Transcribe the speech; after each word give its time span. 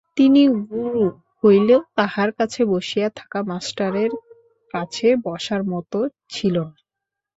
তিনি 0.17 0.41
গুরু 0.69 1.03
হইলেও 1.39 1.81
তাঁহার 1.97 2.29
কাছে 2.37 2.61
বসিয়া 2.71 3.09
থাকা 3.15 3.39
মাষ্টারের 3.49 4.11
কাছে 4.73 5.07
বসার 5.25 5.61
মত 5.71 5.93
ছিল 6.29 6.55
না। 6.65 6.75